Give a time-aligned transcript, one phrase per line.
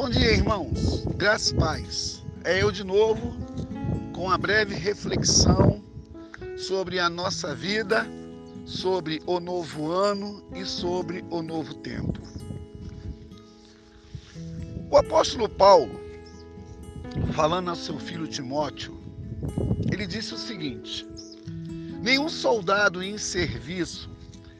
[0.00, 1.04] Bom dia, irmãos.
[1.18, 2.22] Graças e paz.
[2.42, 3.36] É eu de novo
[4.14, 5.84] com a breve reflexão
[6.56, 8.06] sobre a nossa vida,
[8.64, 12.18] sobre o novo ano e sobre o novo tempo.
[14.90, 16.00] O apóstolo Paulo,
[17.34, 18.98] falando ao seu filho Timóteo,
[19.92, 21.06] ele disse o seguinte:
[22.00, 24.08] Nenhum soldado em serviço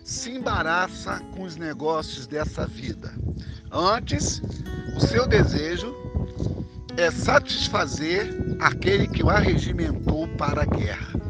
[0.04, 3.10] se embaraça com os negócios dessa vida.
[3.72, 4.42] Antes,
[4.96, 5.94] o seu desejo
[6.96, 11.20] é satisfazer aquele que o arregimentou para a guerra.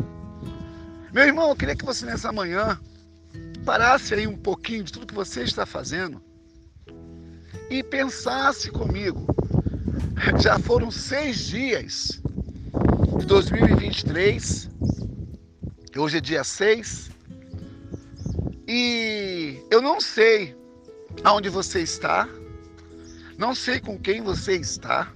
[1.12, 2.80] Meu irmão, eu queria que você nessa manhã
[3.64, 6.22] parasse aí um pouquinho de tudo que você está fazendo
[7.68, 9.27] e pensasse comigo.
[10.41, 12.22] Já foram seis dias
[13.18, 14.70] de 2023,
[15.94, 17.10] hoje é dia 6,
[18.66, 20.59] e eu não sei
[21.24, 22.28] aonde você está,
[23.36, 25.12] não sei com quem você está,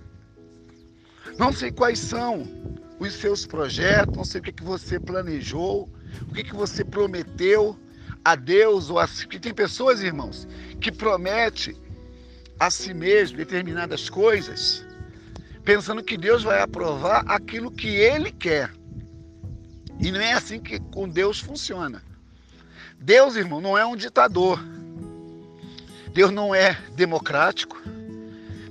[1.39, 2.47] não sei quais são
[2.99, 5.89] os seus projetos, não sei o que, que você planejou,
[6.23, 7.79] o que, que você prometeu
[8.25, 9.25] a Deus ou a si.
[9.25, 10.47] Porque tem pessoas, irmãos,
[10.81, 11.77] que prometem
[12.59, 14.87] a si mesmo determinadas coisas,
[15.65, 18.73] pensando que Deus vai aprovar aquilo que ele quer.
[20.01, 22.03] E não é assim que com Deus funciona.
[22.99, 24.59] Deus, irmão, não é um ditador.
[26.15, 27.77] Deus não é democrático.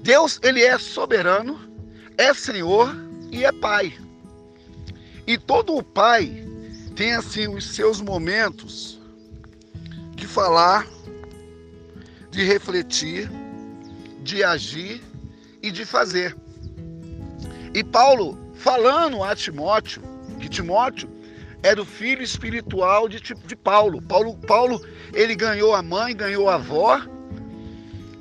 [0.01, 1.59] Deus, ele é soberano,
[2.17, 2.95] é Senhor
[3.29, 3.93] e é Pai.
[5.27, 6.45] E todo o Pai
[6.95, 8.97] tem assim os seus momentos
[10.15, 10.87] de falar,
[12.31, 13.29] de refletir,
[14.21, 15.03] de agir
[15.61, 16.35] e de fazer.
[17.73, 20.01] E Paulo falando a Timóteo,
[20.39, 21.09] que Timóteo
[21.61, 24.01] era o filho espiritual de, de Paulo.
[24.01, 24.37] Paulo.
[24.37, 27.01] Paulo, ele ganhou a mãe, ganhou a avó,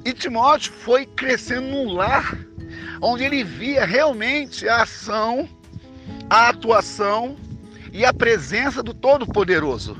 [0.04, 2.36] e Timóteo foi crescendo num lar
[3.00, 5.48] onde ele via realmente a ação,
[6.30, 7.36] a atuação
[7.92, 9.96] e a presença do Todo-Poderoso.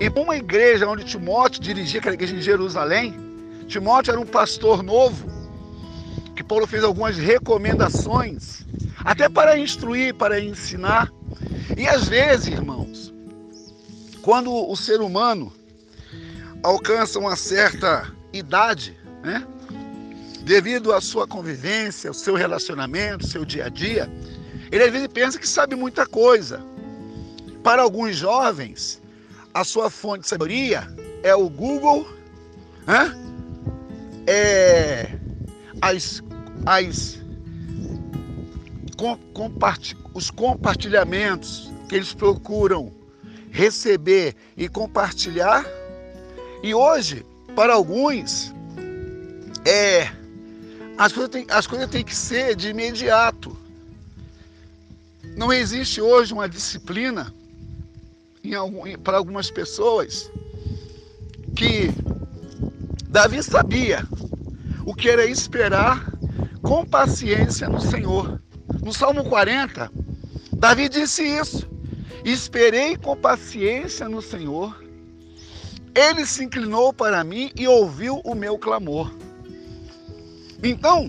[0.00, 3.14] E uma igreja onde Timóteo dirigia, aquela igreja em Jerusalém,
[3.68, 5.28] Timóteo era um pastor novo,
[6.34, 8.66] que Paulo fez algumas recomendações,
[9.04, 11.12] até para instruir, para ensinar.
[11.76, 13.12] E às vezes, irmãos,
[14.22, 15.52] quando o ser humano
[16.62, 19.46] alcança uma certa idade, né?
[20.42, 24.10] Devido à sua convivência, ao seu relacionamento, ao seu dia a dia,
[24.72, 26.64] ele às vezes pensa que sabe muita coisa.
[27.62, 29.00] Para alguns jovens,
[29.52, 30.88] a sua fonte de sabedoria
[31.22, 32.06] é o Google,
[32.86, 33.14] né?
[34.26, 35.10] é
[35.82, 36.22] as,
[36.64, 37.18] as
[39.32, 42.92] comparti os compartilhamentos que eles procuram
[43.50, 45.64] receber e compartilhar.
[46.62, 47.24] E hoje
[47.54, 48.54] para alguns,
[49.64, 50.10] é,
[50.96, 53.56] as coisas têm, as coisas têm que ser de imediato.
[55.36, 57.32] Não existe hoje uma disciplina
[58.42, 58.52] em
[58.98, 60.30] para algumas pessoas
[61.54, 61.90] que
[63.08, 64.06] Davi sabia
[64.84, 66.12] o que era esperar
[66.62, 68.40] com paciência no Senhor.
[68.82, 69.90] No Salmo 40,
[70.52, 71.68] Davi disse isso:
[72.24, 74.89] Esperei com paciência no Senhor
[75.94, 79.12] ele se inclinou para mim e ouviu o meu clamor.
[80.62, 81.08] Então,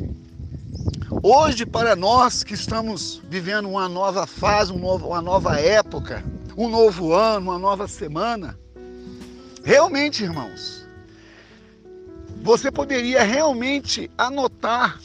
[1.22, 6.24] hoje, para nós que estamos vivendo uma nova fase, um uma nova época,
[6.58, 8.58] um novo ano, uma nova semana,
[9.64, 10.88] realmente, irmãos,
[12.42, 15.00] você poderia realmente anotar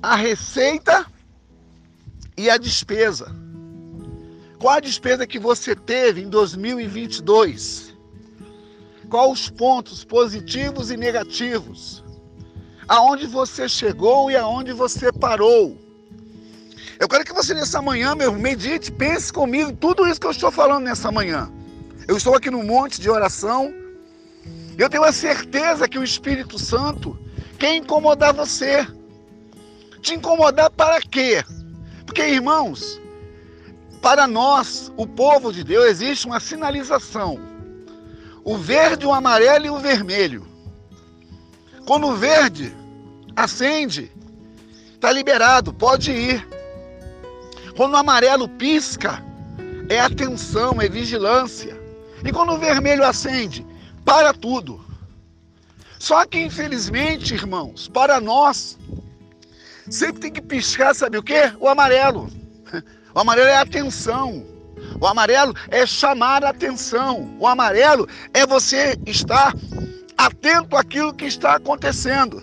[0.00, 1.06] a receita
[2.36, 3.41] e a despesa
[4.62, 7.92] qual a despesa que você teve em 2022?
[9.10, 12.04] Quais os pontos positivos e negativos?
[12.86, 15.76] Aonde você chegou e aonde você parou?
[17.00, 20.52] Eu quero que você nessa manhã, meu, medite, pense comigo tudo isso que eu estou
[20.52, 21.50] falando nessa manhã.
[22.06, 23.74] Eu estou aqui no monte de oração.
[24.78, 27.18] Eu tenho a certeza que o Espírito Santo
[27.58, 28.86] quer incomodar você.
[30.00, 31.42] Te incomodar para quê?
[32.06, 33.02] Porque, irmãos,
[34.02, 37.38] para nós, o povo de Deus, existe uma sinalização:
[38.44, 40.44] o verde, o amarelo e o vermelho.
[41.86, 42.74] Quando o verde
[43.36, 44.10] acende,
[44.92, 46.46] está liberado, pode ir.
[47.76, 49.22] Quando o amarelo pisca,
[49.88, 51.80] é atenção, é vigilância.
[52.24, 53.64] E quando o vermelho acende,
[54.04, 54.84] para tudo.
[55.98, 58.76] Só que, infelizmente, irmãos, para nós,
[59.88, 61.52] sempre tem que piscar, sabe o quê?
[61.60, 62.41] O amarelo.
[63.14, 64.44] O amarelo é atenção.
[65.00, 67.36] O amarelo é chamar a atenção.
[67.38, 69.54] O amarelo é você estar
[70.16, 72.42] atento àquilo que está acontecendo.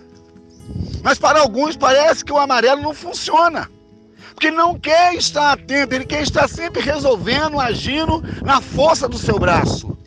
[1.03, 3.69] Mas para alguns parece que o amarelo não funciona.
[4.33, 9.37] Porque não quer estar atento, ele quer estar sempre resolvendo, agindo na força do seu
[9.37, 9.97] braço.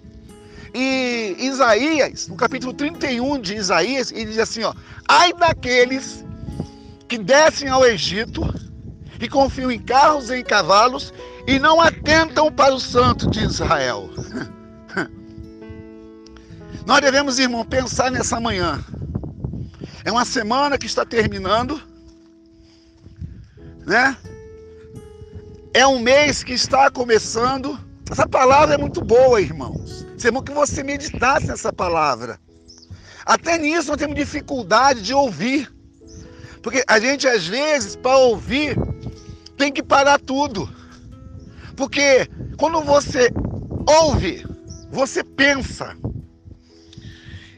[0.75, 4.73] E Isaías, no capítulo 31 de Isaías, ele diz assim: ó,
[5.07, 6.25] ai daqueles
[7.07, 8.43] que descem ao Egito
[9.23, 11.15] e confiam em carros e em cavalos
[11.47, 14.11] e não atentam para o santo de Israel.
[16.85, 18.85] Nós devemos, irmão, pensar nessa manhã.
[20.05, 21.81] É uma semana que está terminando,
[23.87, 24.17] né?
[25.73, 27.79] É um mês que está começando.
[28.11, 30.05] Essa palavra é muito boa, irmãos.
[30.19, 32.41] Seria que você meditasse nessa palavra.
[33.25, 35.73] Até nisso nós temos dificuldade de ouvir.
[36.61, 38.77] Porque a gente, às vezes, para ouvir,
[39.57, 40.69] tem que parar tudo.
[41.77, 43.31] Porque quando você
[43.87, 44.47] ouve,
[44.91, 45.97] você pensa.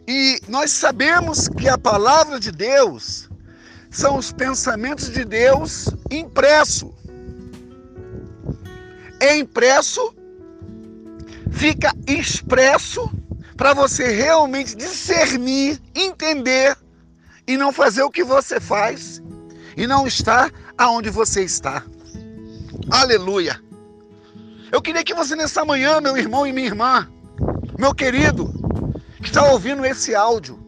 [0.07, 3.29] E nós sabemos que a palavra de Deus
[3.91, 6.95] são os pensamentos de Deus impresso.
[9.21, 10.15] É impresso,
[11.51, 13.11] fica expresso
[13.57, 16.77] para você realmente discernir, entender
[17.47, 19.23] e não fazer o que você faz
[19.77, 21.85] e não estar aonde você está.
[22.91, 23.61] Aleluia.
[24.71, 27.09] Eu queria que você nessa manhã, meu irmão e minha irmã,
[27.79, 28.53] meu querido,
[29.23, 30.59] que está ouvindo esse áudio,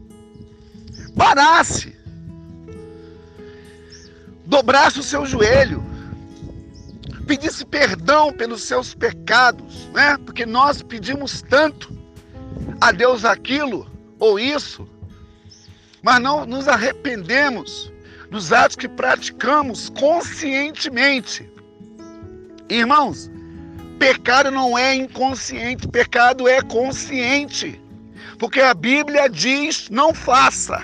[1.17, 1.97] parasse,
[4.45, 5.85] dobrasse o seu joelho,
[7.27, 10.17] pedisse perdão pelos seus pecados, né?
[10.25, 11.93] Porque nós pedimos tanto
[12.81, 14.89] a Deus aquilo ou isso,
[16.01, 17.93] mas não nos arrependemos
[18.31, 21.49] dos atos que praticamos conscientemente.
[22.69, 23.31] Irmãos,
[23.99, 27.81] pecado não é inconsciente, pecado é consciente.
[28.39, 30.83] Porque a Bíblia diz: não faça.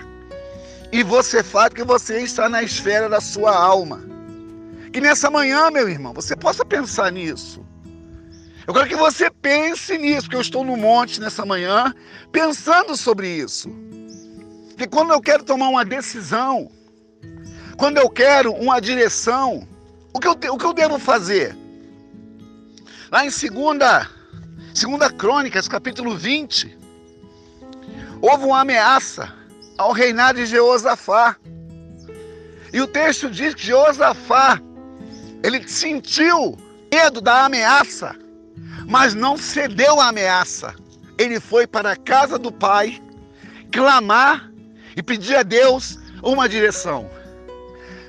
[0.90, 4.00] E você faz porque você está na esfera da sua alma.
[4.92, 7.64] Que nessa manhã, meu irmão, você possa pensar nisso.
[8.66, 11.92] Eu quero que você pense nisso, porque eu estou no monte nessa manhã,
[12.30, 13.68] pensando sobre isso.
[14.76, 16.70] Que quando eu quero tomar uma decisão,
[17.76, 19.66] quando eu quero uma direção,
[20.12, 21.56] o que eu, o que eu devo fazer?
[23.10, 24.08] Lá em 2 segunda,
[24.74, 26.78] segunda Crônicas, capítulo 20,
[28.20, 29.32] houve uma ameaça
[29.76, 31.36] ao reinado de Jeosafá.
[32.72, 34.60] E o texto diz que Jeosafá,
[35.42, 36.56] ele sentiu
[36.90, 38.14] medo da ameaça,
[38.86, 40.74] mas não cedeu à ameaça.
[41.18, 43.02] Ele foi para a casa do pai
[43.70, 44.50] clamar
[44.96, 47.10] e pedir a Deus uma direção.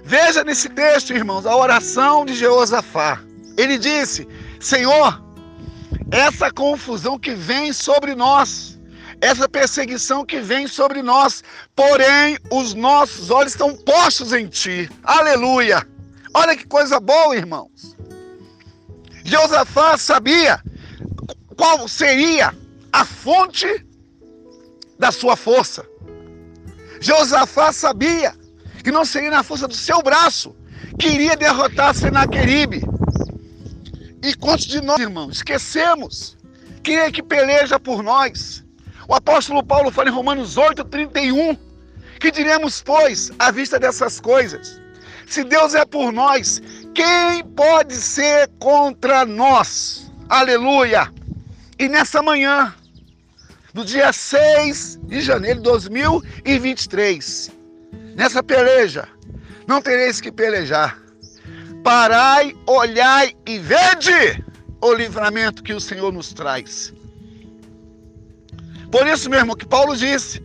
[0.04, 3.22] Veja nesse texto, irmãos, a oração de Jeosafá.
[3.58, 4.28] Ele disse:
[4.60, 5.24] Senhor,
[6.12, 8.80] essa confusão que vem sobre nós,
[9.22, 11.42] essa perseguição que vem sobre nós,
[11.74, 14.90] porém os nossos olhos estão postos em ti.
[15.04, 15.88] Aleluia!
[16.34, 17.96] Olha que coisa boa, irmãos.
[19.24, 20.62] Josafá sabia
[21.56, 22.54] qual seria
[22.92, 23.86] a fonte
[25.00, 25.86] da sua força.
[27.00, 28.36] Josafá sabia
[28.84, 30.56] que não seria na força do seu braço
[31.00, 32.82] que iria derrotar Senaqueribe.
[34.22, 36.38] E quantos de nós, irmãos, esquecemos
[36.84, 38.64] quem é que peleja por nós?
[39.08, 41.58] O apóstolo Paulo fala em Romanos 8, 31,
[42.20, 44.82] que diremos, pois, à vista dessas coisas,
[45.26, 46.62] se Deus é por nós,
[46.94, 50.12] quem pode ser contra nós?
[50.28, 51.12] Aleluia!
[51.80, 52.74] E nessa manhã,
[53.74, 57.52] do dia 6 de janeiro de 2023,
[58.16, 59.08] nessa peleja,
[59.68, 61.02] não tereis que pelejar.
[61.84, 64.44] Parai, olhai e vede
[64.82, 66.94] o livramento que o Senhor nos traz.
[68.92, 70.42] Por isso mesmo que Paulo disse: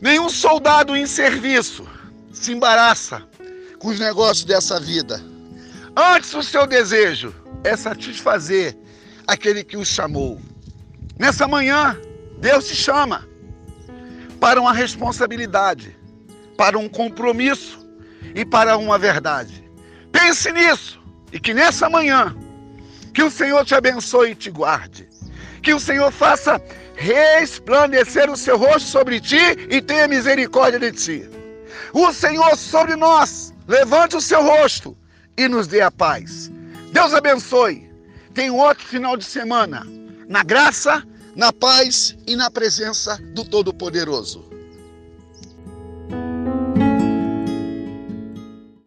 [0.00, 1.86] nenhum soldado em serviço
[2.32, 3.22] se embaraça
[3.78, 5.20] com os negócios dessa vida.
[5.96, 8.76] Antes, o seu desejo é satisfazer
[9.26, 10.40] aquele que o chamou.
[11.18, 11.98] Nessa manhã,
[12.40, 13.26] Deus te chama
[14.38, 15.97] para uma responsabilidade,
[16.58, 17.78] para um compromisso
[18.34, 19.64] e para uma verdade.
[20.10, 21.00] Pense nisso
[21.32, 22.36] e que nessa manhã,
[23.14, 25.08] que o Senhor te abençoe e te guarde.
[25.62, 26.60] Que o Senhor faça
[26.96, 31.30] resplandecer o seu rosto sobre ti e tenha misericórdia de ti.
[31.92, 34.98] O Senhor sobre nós, levante o seu rosto
[35.36, 36.50] e nos dê a paz.
[36.92, 37.88] Deus abençoe.
[38.38, 39.84] Um outro final de semana
[40.28, 41.02] na graça
[41.38, 44.57] na paz e na presença do Todo-Poderoso.